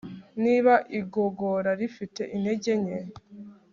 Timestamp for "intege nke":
2.35-2.99